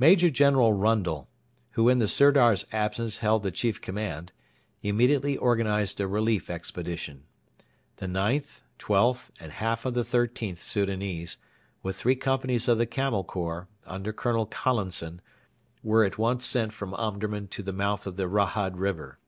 Major 0.00 0.30
General 0.30 0.72
Rundle, 0.72 1.28
who 1.74 1.88
in 1.88 2.00
the 2.00 2.08
Sirdar's 2.08 2.66
absence 2.72 3.18
held 3.18 3.44
the 3.44 3.52
chief 3.52 3.80
command, 3.80 4.32
immediately 4.82 5.38
organised 5.38 6.00
a 6.00 6.08
relief 6.08 6.50
expedition. 6.50 7.22
The 7.98 8.08
IXth, 8.08 8.62
XIIth, 8.80 9.30
and 9.38 9.52
half 9.52 9.86
of 9.86 9.94
the 9.94 10.02
XIIIth 10.02 10.58
Soudanese, 10.58 11.38
with 11.84 11.94
three 11.94 12.16
companies 12.16 12.66
of 12.66 12.78
the 12.78 12.86
Camel 12.86 13.22
Corps, 13.22 13.68
under 13.86 14.12
Colonel 14.12 14.46
Collinson, 14.46 15.20
were 15.84 16.04
at 16.04 16.18
once 16.18 16.44
sent 16.46 16.72
from 16.72 16.92
Omdurman 16.94 17.46
to 17.50 17.62
the 17.62 17.72
mouth 17.72 18.08
of 18.08 18.16
the 18.16 18.26
Rahad 18.28 18.72
river. 18.76 19.20